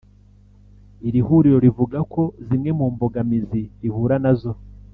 [1.07, 4.51] Iri huriro rivugako zimwe mu mbogamizi rihura nazo